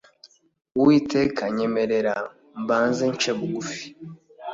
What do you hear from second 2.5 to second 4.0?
mbanze nce bugufi